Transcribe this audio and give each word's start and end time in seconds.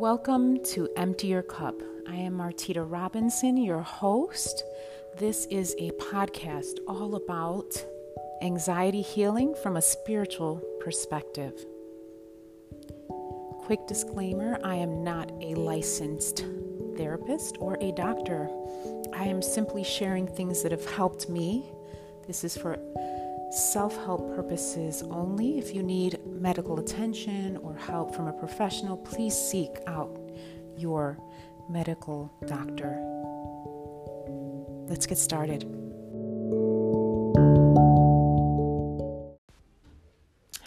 Welcome 0.00 0.64
to 0.64 0.88
Empty 0.96 1.26
Your 1.26 1.42
Cup. 1.42 1.74
I 2.08 2.14
am 2.14 2.38
Martita 2.38 2.90
Robinson, 2.90 3.58
your 3.58 3.82
host. 3.82 4.64
This 5.18 5.44
is 5.50 5.76
a 5.78 5.90
podcast 5.90 6.78
all 6.88 7.16
about 7.16 7.84
anxiety 8.40 9.02
healing 9.02 9.54
from 9.62 9.76
a 9.76 9.82
spiritual 9.82 10.62
perspective. 10.80 11.52
Quick 13.58 13.86
disclaimer 13.86 14.58
I 14.64 14.76
am 14.76 15.04
not 15.04 15.30
a 15.42 15.54
licensed 15.54 16.46
therapist 16.96 17.58
or 17.60 17.76
a 17.82 17.92
doctor. 17.92 18.48
I 19.12 19.24
am 19.24 19.42
simply 19.42 19.84
sharing 19.84 20.26
things 20.26 20.62
that 20.62 20.72
have 20.72 20.86
helped 20.86 21.28
me. 21.28 21.70
This 22.26 22.42
is 22.42 22.56
for 22.56 22.78
self 23.50 23.96
help 24.04 24.34
purposes 24.36 25.02
only. 25.10 25.58
If 25.58 25.74
you 25.74 25.82
need 25.82 26.20
medical 26.24 26.78
attention 26.78 27.56
or 27.56 27.74
help 27.74 28.14
from 28.14 28.28
a 28.28 28.32
professional, 28.32 28.96
please 28.96 29.34
seek 29.34 29.70
out 29.86 30.16
your 30.76 31.18
medical 31.68 32.32
doctor. 32.46 32.96
Let's 34.88 35.06
get 35.06 35.18
started. 35.18 35.64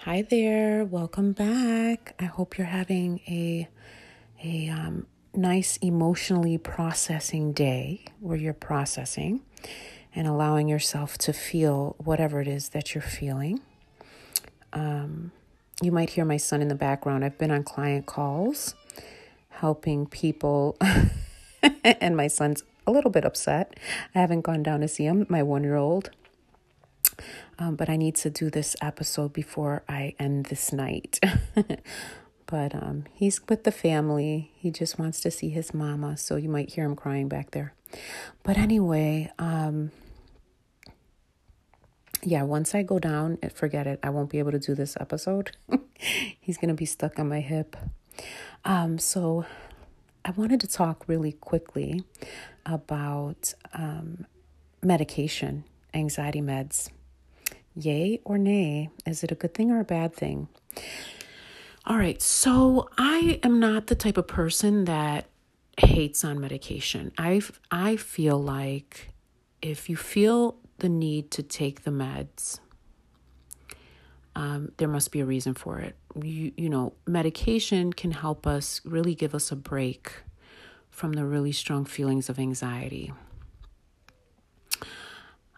Hi 0.01 0.21
there, 0.23 0.83
welcome 0.83 1.31
back. 1.31 2.15
I 2.19 2.25
hope 2.25 2.57
you're 2.57 2.67
having 2.67 3.21
a 3.27 3.69
a 4.43 4.67
um, 4.67 5.07
nice 5.33 5.77
emotionally 5.77 6.57
processing 6.57 7.53
day 7.53 8.03
where 8.19 8.35
you're 8.35 8.53
processing 8.53 9.41
and 10.15 10.27
allowing 10.27 10.67
yourself 10.67 11.17
to 11.19 11.33
feel 11.33 11.95
whatever 11.97 12.41
it 12.41 12.47
is 12.47 12.69
that 12.69 12.93
you're 12.93 13.01
feeling. 13.01 13.61
Um, 14.71 15.31
you 15.81 15.91
might 15.91 16.11
hear 16.11 16.25
my 16.25 16.37
son 16.37 16.61
in 16.61 16.67
the 16.67 16.75
background. 16.75 17.25
I've 17.25 17.37
been 17.37 17.51
on 17.51 17.63
client 17.63 18.05
calls 18.05 18.75
helping 19.49 20.05
people, 20.05 20.77
and 21.83 22.17
my 22.17 22.27
son's 22.27 22.63
a 22.85 22.91
little 22.91 23.11
bit 23.11 23.25
upset. 23.25 23.79
I 24.13 24.19
haven't 24.19 24.41
gone 24.41 24.63
down 24.63 24.81
to 24.81 24.87
see 24.87 25.05
him, 25.05 25.25
my 25.29 25.43
one 25.43 25.63
year 25.63 25.75
old. 25.75 26.09
Um, 27.59 27.75
but 27.75 27.89
I 27.89 27.95
need 27.95 28.15
to 28.15 28.29
do 28.29 28.49
this 28.49 28.75
episode 28.81 29.31
before 29.31 29.83
I 29.87 30.15
end 30.19 30.47
this 30.47 30.73
night. 30.73 31.19
but 32.45 32.75
um, 32.75 33.05
he's 33.13 33.47
with 33.47 33.63
the 33.63 33.71
family. 33.71 34.51
He 34.55 34.71
just 34.71 34.97
wants 34.97 35.21
to 35.21 35.31
see 35.31 35.49
his 35.49 35.73
mama, 35.73 36.17
so 36.17 36.35
you 36.35 36.49
might 36.49 36.71
hear 36.71 36.85
him 36.85 36.95
crying 36.95 37.27
back 37.27 37.51
there. 37.51 37.73
But 38.41 38.57
anyway, 38.57 39.31
um, 39.37 39.91
yeah, 42.25 42.43
once 42.43 42.73
I 42.75 42.83
go 42.83 42.99
down, 42.99 43.37
eh, 43.41 43.49
forget 43.49 43.87
it. 43.87 43.99
I 44.03 44.09
won't 44.09 44.29
be 44.29 44.39
able 44.39 44.51
to 44.51 44.59
do 44.59 44.75
this 44.75 44.95
episode. 44.99 45.55
He's 46.39 46.57
going 46.57 46.69
to 46.69 46.75
be 46.75 46.85
stuck 46.85 47.19
on 47.19 47.29
my 47.29 47.39
hip. 47.39 47.75
Um, 48.65 48.97
so 48.97 49.45
I 50.25 50.31
wanted 50.31 50.59
to 50.61 50.67
talk 50.67 51.07
really 51.07 51.33
quickly 51.33 52.03
about 52.65 53.53
um, 53.73 54.25
medication, 54.81 55.65
anxiety 55.93 56.41
meds. 56.41 56.89
Yay 57.75 58.19
or 58.23 58.37
nay? 58.37 58.89
Is 59.05 59.23
it 59.23 59.31
a 59.31 59.35
good 59.35 59.53
thing 59.53 59.71
or 59.71 59.79
a 59.79 59.85
bad 59.85 60.13
thing? 60.13 60.47
All 61.85 61.97
right, 61.97 62.21
so 62.21 62.89
I 62.97 63.39
am 63.43 63.59
not 63.59 63.87
the 63.87 63.95
type 63.95 64.17
of 64.17 64.27
person 64.27 64.85
that 64.85 65.25
hates 65.77 66.23
on 66.23 66.39
medication. 66.39 67.11
I 67.17 67.41
I 67.71 67.95
feel 67.97 68.37
like 68.37 69.09
if 69.61 69.89
you 69.89 69.97
feel 69.97 70.55
the 70.83 70.89
need 70.89 71.31
to 71.31 71.41
take 71.41 71.85
the 71.85 71.91
meds, 71.91 72.59
um, 74.35 74.73
there 74.77 74.89
must 74.89 75.13
be 75.13 75.21
a 75.21 75.25
reason 75.25 75.53
for 75.53 75.79
it. 75.79 75.95
You, 76.21 76.51
you 76.57 76.69
know, 76.69 76.91
medication 77.07 77.93
can 77.93 78.11
help 78.11 78.45
us 78.45 78.81
really 78.83 79.15
give 79.15 79.33
us 79.33 79.49
a 79.49 79.55
break 79.55 80.11
from 80.89 81.13
the 81.13 81.25
really 81.25 81.53
strong 81.53 81.85
feelings 81.85 82.27
of 82.27 82.37
anxiety. 82.37 83.13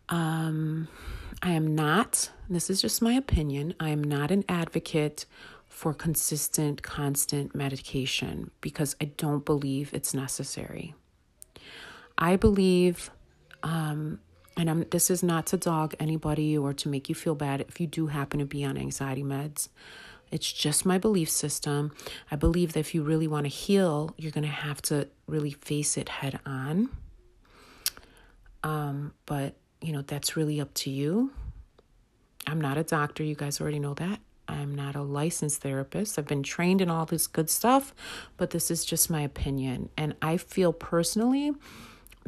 Um, 0.09 0.87
I 1.41 1.53
am 1.53 1.73
not, 1.73 2.29
this 2.47 2.69
is 2.69 2.79
just 2.79 3.01
my 3.01 3.13
opinion, 3.13 3.73
I 3.79 3.89
am 3.89 4.03
not 4.03 4.29
an 4.29 4.45
advocate 4.47 5.25
for 5.67 5.91
consistent, 5.91 6.83
constant 6.83 7.55
medication 7.55 8.51
because 8.61 8.95
I 9.01 9.05
don't 9.17 9.43
believe 9.43 9.91
it's 9.91 10.13
necessary. 10.13 10.93
I 12.19 12.35
believe 12.35 13.09
um, 13.63 14.19
and 14.57 14.69
I'm, 14.69 14.85
this 14.89 15.09
is 15.09 15.21
not 15.21 15.45
to 15.47 15.57
dog 15.57 15.95
anybody 15.99 16.57
or 16.57 16.73
to 16.73 16.89
make 16.89 17.09
you 17.09 17.15
feel 17.15 17.35
bad 17.35 17.61
if 17.61 17.79
you 17.79 17.87
do 17.87 18.07
happen 18.07 18.39
to 18.39 18.45
be 18.45 18.63
on 18.63 18.77
anxiety 18.77 19.23
meds. 19.23 19.69
It's 20.31 20.51
just 20.51 20.85
my 20.85 20.97
belief 20.97 21.29
system. 21.29 21.91
I 22.31 22.35
believe 22.35 22.73
that 22.73 22.79
if 22.79 22.95
you 22.95 23.03
really 23.03 23.27
want 23.27 23.45
to 23.45 23.49
heal, 23.49 24.13
you're 24.17 24.31
going 24.31 24.43
to 24.45 24.49
have 24.49 24.81
to 24.83 25.07
really 25.27 25.51
face 25.51 25.97
it 25.97 26.09
head 26.09 26.39
on. 26.45 26.89
Um, 28.63 29.13
but, 29.25 29.55
you 29.81 29.93
know, 29.93 30.01
that's 30.01 30.35
really 30.35 30.59
up 30.59 30.73
to 30.75 30.89
you. 30.89 31.31
I'm 32.47 32.59
not 32.59 32.77
a 32.77 32.83
doctor. 32.83 33.23
You 33.23 33.35
guys 33.35 33.61
already 33.61 33.79
know 33.79 33.93
that. 33.95 34.19
I'm 34.47 34.75
not 34.75 34.95
a 34.95 35.01
licensed 35.01 35.61
therapist. 35.61 36.17
I've 36.19 36.27
been 36.27 36.43
trained 36.43 36.81
in 36.81 36.89
all 36.89 37.05
this 37.05 37.27
good 37.27 37.49
stuff, 37.49 37.93
but 38.37 38.51
this 38.51 38.69
is 38.69 38.85
just 38.85 39.09
my 39.09 39.21
opinion. 39.21 39.89
And 39.97 40.15
I 40.21 40.37
feel 40.37 40.71
personally 40.73 41.53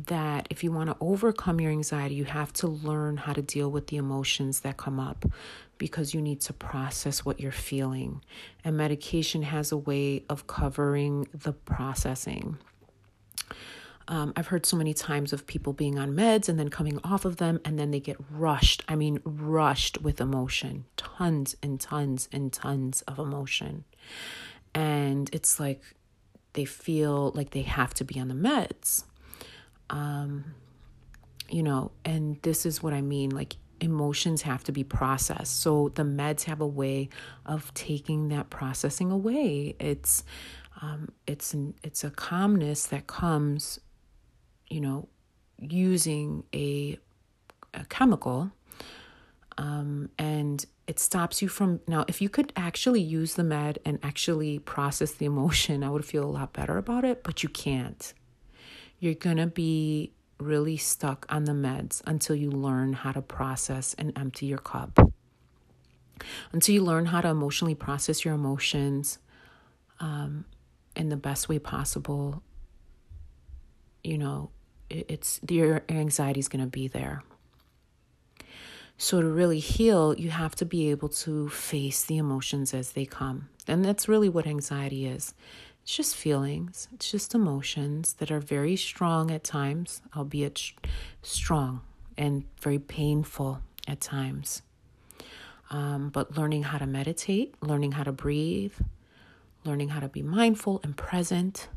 that 0.06 0.48
if 0.50 0.64
you 0.64 0.72
want 0.72 0.90
to 0.90 0.98
overcome 1.02 1.60
your 1.60 1.72
anxiety, 1.72 2.16
you 2.16 2.26
have 2.26 2.54
to 2.54 2.68
learn 2.68 3.18
how 3.18 3.34
to 3.34 3.42
deal 3.42 3.72
with 3.72 3.88
the 3.88 3.98
emotions 3.98 4.60
that 4.62 4.78
come 4.78 5.00
up 5.00 5.26
because 5.78 6.14
you 6.14 6.22
need 6.22 6.42
to 6.42 6.54
process 6.54 7.26
what 7.26 7.40
you're 7.40 7.52
feeling. 7.52 8.22
And 8.64 8.78
medication 8.78 9.44
has 9.44 9.72
a 9.72 9.78
way 9.78 10.24
of 10.30 10.48
covering 10.48 11.28
the 11.34 11.54
processing. 11.54 12.58
Um, 14.08 14.34
I've 14.36 14.48
heard 14.48 14.66
so 14.66 14.78
many 14.78 14.94
times 14.94 15.34
of 15.34 15.48
people 15.48 15.74
being 15.74 16.00
on 16.00 16.14
meds 16.14 16.48
and 16.48 16.58
then 16.58 16.70
coming 16.70 17.00
off 17.04 17.26
of 17.26 17.38
them 17.38 17.60
and 17.66 17.78
then 17.78 17.92
they 17.92 18.00
get 18.00 18.18
rushed. 18.32 18.84
I 18.88 18.96
mean, 18.96 19.20
rushed 19.26 20.02
with 20.02 20.22
emotion, 20.22 20.86
tons 20.96 21.58
and 21.62 21.80
tons 21.80 22.30
and 22.32 22.54
tons 22.54 23.02
of 23.02 23.20
emotion. 23.20 23.84
And 24.74 25.30
it's 25.34 25.60
like 25.60 25.82
they 26.54 26.66
feel 26.66 27.32
like 27.36 27.50
they 27.50 27.64
have 27.64 27.94
to 27.96 28.06
be 28.06 28.20
on 28.20 28.30
the 28.30 28.34
meds 28.34 29.04
um, 29.90 30.54
you 31.50 31.64
know, 31.64 31.92
and 32.04 32.42
this 32.42 32.66
is 32.66 32.84
what 32.84 32.94
I 32.94 33.02
mean 33.02 33.30
like 33.32 33.56
emotions 33.80 34.42
have 34.42 34.64
to 34.66 34.72
be 34.72 34.84
processed. 34.84 35.60
So 35.60 35.90
the 35.96 36.04
meds 36.04 36.44
have 36.44 36.62
a 36.62 36.68
way 36.68 37.10
of 37.46 37.74
taking 37.74 38.30
that 38.30 38.50
processing 38.50 39.12
away. 39.12 39.76
It's 39.80 40.24
um, 40.82 41.12
it's 41.26 41.54
an, 41.54 41.74
it's 41.84 42.04
a 42.04 42.12
calmness 42.12 42.86
that 42.88 43.08
comes, 43.08 43.80
you 44.70 44.80
know, 44.80 45.08
using 45.58 46.44
a, 46.54 47.00
a 47.74 47.86
chemical, 47.86 48.52
um, 49.58 50.10
and 50.20 50.64
it 50.86 51.00
stops 51.00 51.42
you 51.42 51.48
from 51.48 51.80
now. 51.88 52.06
If 52.08 52.22
you 52.22 52.30
could 52.30 52.54
actually 52.56 53.02
use 53.02 53.34
the 53.34 53.44
med 53.44 53.80
and 53.86 53.98
actually 54.04 54.60
process 54.60 55.14
the 55.14 55.26
emotion, 55.26 55.84
I 55.84 55.90
would 55.90 56.06
feel 56.06 56.24
a 56.24 56.30
lot 56.30 56.54
better 56.54 56.78
about 56.78 57.04
it. 57.04 57.24
But 57.24 57.42
you 57.42 57.50
can't 57.50 58.14
you're 59.00 59.14
going 59.14 59.38
to 59.38 59.48
be 59.48 60.12
really 60.40 60.78
stuck 60.78 61.26
on 61.30 61.46
the 61.46 61.52
meds 61.52 62.02
until 62.06 62.36
you 62.36 62.52
learn 62.52 62.94
how 62.94 63.12
to 63.12 63.22
process 63.22 63.96
and 63.96 64.18
empty 64.18 64.46
your 64.46 64.58
cup. 64.58 65.00
Until 66.52 66.76
you 66.76 66.84
learn 66.84 67.08
how 67.08 67.22
to 67.22 67.28
emotionally 67.30 67.76
process 67.76 68.26
your 68.26 68.34
emotions 68.34 69.20
um, 70.00 70.46
in 70.96 71.10
the 71.10 71.18
best 71.18 71.48
way 71.48 71.60
possible, 71.60 72.42
you 74.04 74.18
know, 74.18 74.50
it's 74.90 75.40
your 75.48 75.84
anxiety 75.90 76.40
is 76.40 76.48
going 76.48 76.64
to 76.64 76.70
be 76.70 76.88
there. 76.88 77.24
So, 79.00 79.22
to 79.22 79.28
really 79.28 79.60
heal, 79.60 80.16
you 80.18 80.32
have 80.32 80.56
to 80.56 80.66
be 80.66 80.90
able 80.90 81.10
to 81.10 81.50
face 81.50 82.04
the 82.04 82.18
emotions 82.18 82.74
as 82.74 82.94
they 82.94 83.06
come. 83.06 83.50
And 83.68 83.86
that's 83.86 84.08
really 84.08 84.30
what 84.30 84.48
anxiety 84.48 85.06
is 85.06 85.36
it's 85.88 85.96
just 85.96 86.18
feelings, 86.18 86.90
it's 86.94 87.10
just 87.10 87.34
emotions 87.34 88.16
that 88.16 88.30
are 88.30 88.42
very 88.42 88.76
strong 88.76 89.32
at 89.32 89.46
times, 89.46 90.02
albeit 90.18 90.58
sh- 90.58 90.74
strong 91.22 91.80
and 92.18 92.44
very 92.60 92.78
painful 92.78 93.62
at 93.88 94.02
times. 94.02 94.64
Um, 95.70 96.10
but 96.10 96.38
learning 96.38 96.64
how 96.64 96.78
to 96.78 96.86
meditate, 96.86 97.56
learning 97.62 97.94
how 97.94 98.04
to 98.04 98.12
breathe, 98.12 98.74
learning 99.64 99.88
how 99.88 100.02
to 100.02 100.10
be 100.10 100.22
mindful 100.22 100.82
and 100.84 100.98
present, 100.98 101.70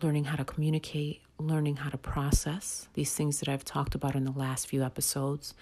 learning 0.00 0.24
how 0.24 0.36
to 0.36 0.44
communicate, 0.46 1.20
learning 1.38 1.76
how 1.76 1.90
to 1.90 1.98
process 1.98 2.88
these 2.94 3.12
things 3.12 3.40
that 3.40 3.48
I've 3.50 3.62
talked 3.62 3.94
about 3.94 4.14
in 4.14 4.24
the 4.24 4.32
last 4.32 4.68
few 4.68 4.82
episodes. 4.82 5.52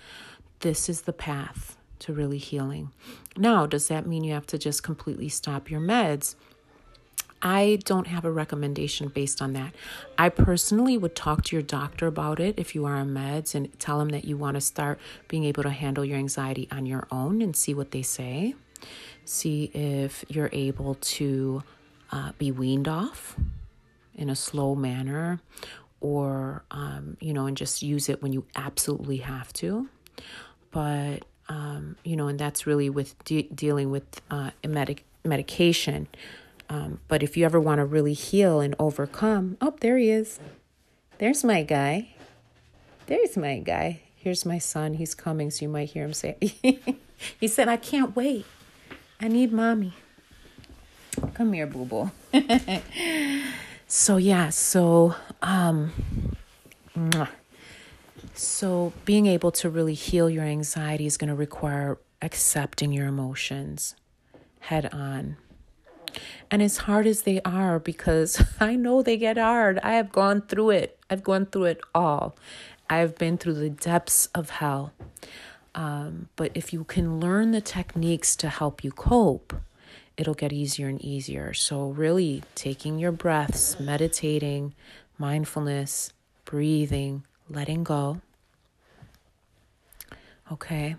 This 0.61 0.89
is 0.89 1.01
the 1.01 1.13
path 1.13 1.77
to 1.99 2.13
really 2.13 2.39
healing. 2.39 2.93
Now, 3.37 3.67
does 3.67 3.89
that 3.89 4.07
mean 4.07 4.23
you 4.23 4.35
have 4.35 4.47
to 4.47 4.59
just 4.59 4.85
completely 4.85 5.29
stop 5.29 5.69
your 5.69 5.81
meds? 5.81 6.37
I 7.43 7.81
don't 7.85 8.07
have 8.07 8.25
a 8.25 8.31
recommendation 8.31 9.09
based 9.09 9.43
on 9.43 9.53
that. 9.55 9.75
I 10.17 10.29
personally 10.29 10.97
would 10.97 11.17
talk 11.17 11.43
to 11.45 11.57
your 11.57 11.63
doctor 11.63 12.07
about 12.07 12.39
it 12.39 12.55
if 12.57 12.75
you 12.75 12.85
are 12.85 12.95
on 12.95 13.11
meds 13.11 13.55
and 13.55 13.77
tell 13.81 13.99
them 13.99 14.11
that 14.11 14.25
you 14.25 14.37
want 14.37 14.55
to 14.55 14.61
start 14.61 15.01
being 15.27 15.45
able 15.45 15.65
to 15.65 15.71
handle 15.71 16.05
your 16.05 16.19
anxiety 16.19 16.69
on 16.71 16.87
your 16.87 17.09
own 17.11 17.43
and 17.43 17.57
see 17.57 17.75
what 17.75 17.91
they 17.91 18.03
say. 18.03 18.55
See 19.25 19.65
if 19.75 20.25
you're 20.29 20.51
able 20.53 20.95
to 20.95 21.65
uh, 22.13 22.33
be 22.39 22.53
weaned 22.53 22.87
off 22.87 23.37
in 24.15 24.31
a 24.31 24.37
slow 24.37 24.75
manner 24.77 25.41
or, 26.01 26.65
um, 26.71 27.17
you 27.21 27.33
know, 27.33 27.47
and 27.47 27.57
just 27.57 27.83
use 27.83 28.09
it 28.09 28.23
when 28.23 28.33
you 28.33 28.45
absolutely 28.55 29.19
have 29.19 29.53
to. 29.55 29.89
But, 30.71 31.25
um, 31.49 31.97
you 32.05 32.17
know, 32.17 32.29
and 32.29 32.39
that's 32.39 32.67
really 32.67 32.91
with 32.91 33.23
de- 33.25 33.49
dealing 33.55 33.91
with 33.91 34.21
uh, 34.31 34.51
medic- 34.67 35.05
medication. 35.25 36.09
Um, 36.69 37.01
but 37.09 37.23
if 37.23 37.37
you 37.37 37.45
ever 37.45 37.61
want 37.61 37.79
to 37.79 37.85
really 37.85 38.15
heal 38.15 38.61
and 38.61 38.75
overcome, 38.79 39.57
oh, 39.61 39.75
there 39.81 39.99
he 39.99 40.11
is. 40.11 40.39
There's 41.19 41.45
my 41.45 41.63
guy. 41.63 42.15
There's 43.07 43.37
my 43.37 43.59
guy. 43.59 44.03
Here's 44.15 44.47
my 44.47 44.59
son. 44.59 44.95
He's 44.95 45.15
coming, 45.15 45.51
so 45.51 45.65
you 45.65 45.69
might 45.69 45.91
hear 45.91 46.05
him 46.05 46.15
say, 46.15 46.37
He 47.41 47.49
said, 47.49 47.69
I 47.69 47.77
can't 47.77 48.15
wait. 48.17 48.47
I 49.21 49.29
need 49.29 49.53
mommy. 49.53 49.95
Come 51.35 51.53
here, 51.53 51.67
boo 51.67 51.85
boo. 51.85 52.11
so, 53.87 54.17
yeah, 54.17 54.49
so, 54.49 55.15
um, 55.43 55.93
so 58.35 58.93
being 59.05 59.27
able 59.27 59.53
to 59.53 59.69
really 59.69 59.95
heal 59.95 60.29
your 60.31 60.45
anxiety 60.45 61.07
is 61.07 61.17
going 61.17 61.29
to 61.29 61.35
require 61.35 61.99
accepting 62.21 62.93
your 62.93 63.07
emotions 63.07 63.95
head 64.61 64.93
on. 64.93 65.37
And 66.53 66.61
as 66.63 66.77
hard 66.77 67.07
as 67.07 67.23
they 67.23 67.41
are, 67.47 67.79
because 67.79 68.45
I 68.61 68.77
know 68.77 69.03
they 69.03 69.17
get 69.17 69.39
hard, 69.39 69.79
I 69.83 69.95
have 69.95 70.13
gone 70.13 70.43
through 70.43 70.71
it. 70.71 70.99
I've 71.09 71.23
gone 71.23 71.47
through 71.47 71.65
it 71.65 71.81
all. 71.95 72.37
I've 72.91 73.17
been 73.17 73.39
through 73.39 73.55
the 73.55 73.71
depths 73.71 74.27
of 74.35 74.51
hell. 74.51 74.93
Um, 75.75 76.29
but 76.37 76.53
if 76.55 76.75
you 76.75 76.85
can 76.85 77.19
learn 77.19 77.53
the 77.53 77.63
techniques 77.63 78.37
to 78.37 78.51
help 78.51 78.85
you 78.85 78.91
cope, 78.91 79.55
it'll 80.19 80.35
get 80.35 80.53
easier 80.53 80.89
and 80.89 81.01
easier. 81.01 81.55
So, 81.55 81.89
really 81.89 82.43
taking 82.55 82.99
your 82.99 83.13
breaths, 83.13 83.81
meditating, 83.81 84.75
mindfulness, 85.17 86.13
breathing, 86.45 87.25
letting 87.49 87.83
go. 87.83 88.21
Okay. 90.53 90.97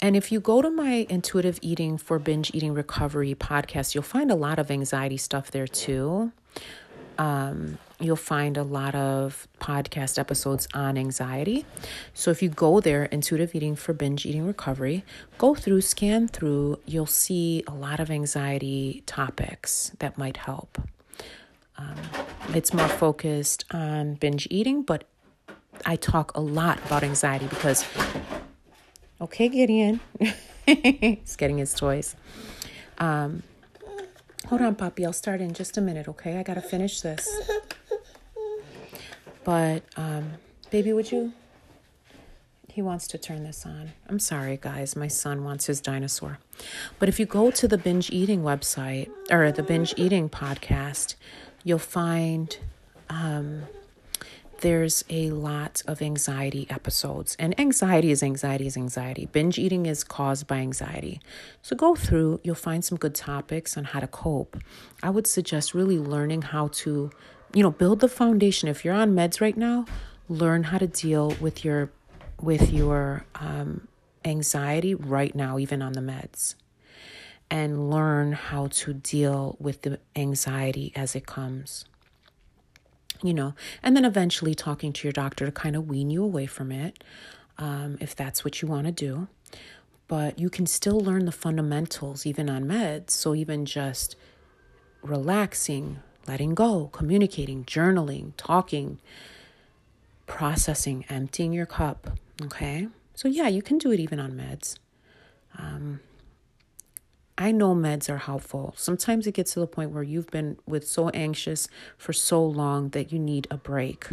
And 0.00 0.16
if 0.16 0.30
you 0.30 0.40
go 0.40 0.62
to 0.62 0.70
my 0.70 1.06
intuitive 1.08 1.58
eating 1.62 1.98
for 1.98 2.18
binge 2.18 2.54
eating 2.54 2.74
recovery 2.74 3.34
podcast, 3.34 3.94
you'll 3.94 4.02
find 4.02 4.30
a 4.30 4.34
lot 4.34 4.58
of 4.58 4.70
anxiety 4.70 5.16
stuff 5.16 5.50
there 5.50 5.66
too. 5.66 6.32
Um, 7.16 7.78
you'll 8.00 8.16
find 8.16 8.56
a 8.56 8.64
lot 8.64 8.94
of 8.94 9.46
podcast 9.60 10.18
episodes 10.18 10.66
on 10.74 10.98
anxiety. 10.98 11.64
So 12.12 12.30
if 12.30 12.42
you 12.42 12.48
go 12.48 12.80
there, 12.80 13.04
intuitive 13.04 13.54
eating 13.54 13.76
for 13.76 13.92
binge 13.92 14.26
eating 14.26 14.46
recovery, 14.46 15.04
go 15.38 15.54
through, 15.54 15.82
scan 15.82 16.28
through, 16.28 16.80
you'll 16.86 17.06
see 17.06 17.62
a 17.66 17.74
lot 17.74 18.00
of 18.00 18.10
anxiety 18.10 19.02
topics 19.06 19.92
that 20.00 20.18
might 20.18 20.38
help. 20.38 20.80
Um, 21.76 21.96
it's 22.48 22.72
more 22.72 22.88
focused 22.88 23.64
on 23.72 24.14
binge 24.14 24.46
eating, 24.50 24.82
but 24.82 25.04
I 25.86 25.96
talk 25.96 26.36
a 26.36 26.40
lot 26.40 26.78
about 26.86 27.02
anxiety 27.02 27.46
because, 27.46 27.84
okay, 29.20 29.48
Gideon, 29.48 30.00
he's 30.66 31.36
getting 31.36 31.58
his 31.58 31.74
toys. 31.74 32.16
Um, 32.98 33.42
hold 34.46 34.62
on, 34.62 34.74
Poppy, 34.74 35.04
I'll 35.04 35.12
start 35.12 35.40
in 35.40 35.52
just 35.52 35.76
a 35.76 35.80
minute, 35.80 36.08
okay? 36.08 36.38
I 36.38 36.42
gotta 36.42 36.62
finish 36.62 37.00
this. 37.00 37.28
But, 39.44 39.82
um, 39.96 40.32
baby, 40.70 40.92
would 40.92 41.12
you? 41.12 41.32
He 42.68 42.82
wants 42.82 43.06
to 43.08 43.18
turn 43.18 43.44
this 43.44 43.64
on. 43.66 43.92
I'm 44.08 44.18
sorry, 44.18 44.58
guys. 44.60 44.96
My 44.96 45.06
son 45.06 45.44
wants 45.44 45.66
his 45.66 45.80
dinosaur. 45.80 46.40
But 46.98 47.08
if 47.08 47.20
you 47.20 47.26
go 47.26 47.50
to 47.52 47.68
the 47.68 47.78
binge 47.78 48.10
eating 48.10 48.42
website 48.42 49.10
or 49.30 49.52
the 49.52 49.62
binge 49.62 49.94
eating 49.96 50.28
podcast, 50.28 51.14
you'll 51.62 51.78
find 51.78 52.58
um, 53.08 53.62
there's 54.64 55.04
a 55.10 55.28
lot 55.28 55.82
of 55.86 56.00
anxiety 56.00 56.66
episodes. 56.70 57.36
And 57.38 57.58
anxiety 57.60 58.10
is 58.10 58.22
anxiety 58.22 58.66
is 58.66 58.78
anxiety. 58.78 59.26
Binge 59.30 59.58
eating 59.58 59.84
is 59.84 60.02
caused 60.02 60.46
by 60.46 60.56
anxiety. 60.56 61.20
So 61.60 61.76
go 61.76 61.94
through, 61.94 62.40
you'll 62.42 62.54
find 62.54 62.82
some 62.82 62.96
good 62.96 63.14
topics 63.14 63.76
on 63.76 63.84
how 63.84 64.00
to 64.00 64.06
cope. 64.06 64.56
I 65.02 65.10
would 65.10 65.26
suggest 65.26 65.74
really 65.74 65.98
learning 65.98 66.42
how 66.42 66.68
to 66.84 67.10
you 67.54 67.62
know, 67.62 67.70
build 67.70 68.00
the 68.00 68.08
foundation. 68.08 68.70
If 68.70 68.86
you're 68.86 68.94
on 68.94 69.14
meds 69.14 69.38
right 69.42 69.56
now, 69.56 69.84
learn 70.30 70.64
how 70.64 70.78
to 70.78 70.86
deal 70.86 71.34
with 71.40 71.62
your 71.62 71.90
with 72.40 72.72
your 72.72 73.24
um, 73.36 73.86
anxiety 74.24 74.94
right 74.94 75.34
now, 75.34 75.58
even 75.58 75.82
on 75.82 75.92
the 75.92 76.00
meds, 76.00 76.54
and 77.50 77.90
learn 77.90 78.32
how 78.32 78.66
to 78.68 78.92
deal 78.94 79.56
with 79.60 79.82
the 79.82 80.00
anxiety 80.16 80.90
as 80.96 81.14
it 81.14 81.26
comes. 81.26 81.84
You 83.22 83.32
know, 83.32 83.54
and 83.82 83.96
then 83.96 84.04
eventually 84.04 84.54
talking 84.54 84.92
to 84.92 85.06
your 85.06 85.12
doctor 85.12 85.46
to 85.46 85.52
kind 85.52 85.76
of 85.76 85.88
wean 85.88 86.10
you 86.10 86.22
away 86.22 86.46
from 86.46 86.70
it, 86.70 87.02
um, 87.56 87.96
if 88.00 88.14
that's 88.14 88.44
what 88.44 88.60
you 88.60 88.68
want 88.68 88.86
to 88.86 88.92
do. 88.92 89.28
But 90.08 90.38
you 90.38 90.50
can 90.50 90.66
still 90.66 91.00
learn 91.00 91.24
the 91.24 91.32
fundamentals 91.32 92.26
even 92.26 92.50
on 92.50 92.64
meds. 92.64 93.10
So 93.10 93.34
even 93.34 93.64
just 93.64 94.16
relaxing, 95.02 96.00
letting 96.26 96.54
go, 96.54 96.88
communicating, 96.92 97.64
journaling, 97.64 98.32
talking, 98.36 98.98
processing, 100.26 101.04
emptying 101.08 101.52
your 101.52 101.66
cup. 101.66 102.18
Okay. 102.42 102.88
So, 103.14 103.28
yeah, 103.28 103.48
you 103.48 103.62
can 103.62 103.78
do 103.78 103.92
it 103.92 104.00
even 104.00 104.18
on 104.18 104.32
meds. 104.32 104.76
Um, 105.56 106.00
I 107.36 107.50
know 107.50 107.74
meds 107.74 108.08
are 108.08 108.18
helpful. 108.18 108.74
Sometimes 108.76 109.26
it 109.26 109.34
gets 109.34 109.54
to 109.54 109.60
the 109.60 109.66
point 109.66 109.90
where 109.90 110.02
you've 110.02 110.30
been 110.30 110.56
with 110.66 110.86
so 110.86 111.08
anxious 111.10 111.68
for 111.98 112.12
so 112.12 112.44
long 112.44 112.90
that 112.90 113.12
you 113.12 113.18
need 113.18 113.48
a 113.50 113.56
break, 113.56 114.08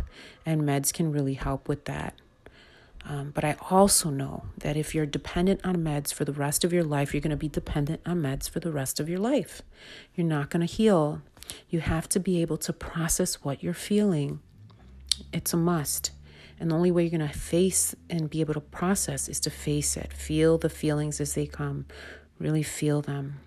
and 0.46 0.62
meds 0.64 0.92
can 0.92 1.12
really 1.12 1.36
help 1.36 1.68
with 1.68 1.86
that. 1.86 2.16
Um, 3.06 3.32
but 3.32 3.44
I 3.44 3.56
also 3.70 4.10
know 4.10 4.46
that 4.58 4.78
if 4.78 4.94
you're 4.94 5.06
dependent 5.08 5.62
on 5.64 5.78
meds 5.78 6.14
for 6.14 6.24
the 6.26 6.34
rest 6.34 6.64
of 6.64 6.72
your 6.74 6.84
life, 6.84 7.14
you're 7.14 7.22
going 7.22 7.32
to 7.32 7.38
be 7.38 7.50
dependent 7.50 8.02
on 8.06 8.22
meds 8.22 8.50
for 8.50 8.60
the 8.60 8.72
rest 8.72 9.00
of 9.00 9.10
your 9.10 9.20
life. 9.20 9.62
You're 10.16 10.28
not 10.28 10.50
going 10.50 10.66
to 10.66 10.72
heal 10.72 11.22
you 11.70 11.80
have 11.80 12.08
to 12.10 12.20
be 12.20 12.42
able 12.42 12.58
to 12.58 12.74
process 12.74 13.36
what 13.44 13.64
you're 13.64 13.74
feeling. 13.74 14.40
It's 15.34 15.54
a 15.54 15.58
must. 15.58 16.12
And 16.60 16.70
the 16.70 16.76
only 16.76 16.92
way 16.92 17.04
you're 17.04 17.18
going 17.18 17.28
to 17.28 17.38
face 17.38 17.96
and 18.10 18.30
be 18.30 18.42
able 18.42 18.54
to 18.54 18.62
process 18.62 19.28
is 19.28 19.40
to 19.42 19.50
face 19.50 19.98
it. 19.98 20.14
Feel 20.14 20.58
the 20.58 20.70
feelings 20.70 21.20
as 21.20 21.34
they 21.34 21.48
come. 21.48 21.86
Really 22.42 22.64
feel 22.64 23.02
them. 23.02 23.40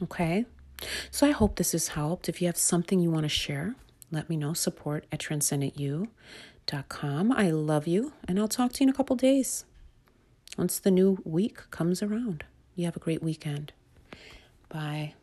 Okay? 0.00 0.44
So 1.10 1.26
I 1.26 1.32
hope 1.32 1.56
this 1.56 1.72
has 1.72 1.88
helped. 1.88 2.28
If 2.28 2.40
you 2.40 2.46
have 2.46 2.56
something 2.56 3.00
you 3.00 3.10
want 3.10 3.24
to 3.24 3.28
share, 3.28 3.74
let 4.12 4.30
me 4.30 4.36
know. 4.36 4.54
Support 4.54 5.04
at 5.10 5.18
transcendentyou.com. 5.18 7.32
I 7.32 7.50
love 7.50 7.88
you, 7.88 8.12
and 8.28 8.38
I'll 8.38 8.46
talk 8.46 8.72
to 8.74 8.80
you 8.80 8.88
in 8.88 8.94
a 8.94 8.96
couple 8.96 9.16
days. 9.16 9.64
Once 10.56 10.78
the 10.78 10.92
new 10.92 11.18
week 11.24 11.68
comes 11.72 12.00
around, 12.02 12.44
you 12.76 12.84
have 12.84 12.96
a 12.96 13.00
great 13.00 13.22
weekend. 13.22 13.72
Bye. 14.68 15.14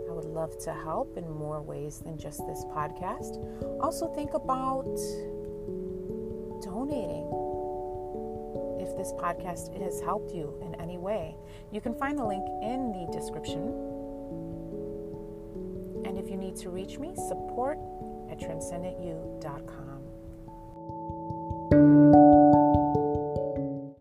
I 0.08 0.12
would 0.12 0.25
love 0.25 0.56
to 0.64 0.73
help 0.73 1.18
in 1.18 1.30
more 1.30 1.61
ways 1.61 2.00
than 2.00 2.16
just 2.16 2.40
this 2.47 2.64
podcast. 2.73 3.44
Also, 3.80 4.08
think 4.14 4.32
about 4.32 4.97
donating 6.62 7.26
if 8.80 8.97
this 8.97 9.12
podcast 9.12 9.78
has 9.82 10.00
helped 10.00 10.32
you 10.32 10.58
in 10.62 10.75
any 10.80 10.97
way. 10.97 11.37
You 11.73 11.82
can 11.82 11.94
find 11.94 12.18
the 12.18 12.25
link 12.25 12.47
in 12.62 12.90
the 12.92 13.06
description. 13.12 13.68
And 16.06 16.16
if 16.16 16.30
you 16.30 16.38
need 16.38 16.56
to 16.56 16.70
reach 16.70 16.99
me, 16.99 17.14
support 17.28 17.76
at 18.30 18.38
transcendentyou.com. 18.38 19.98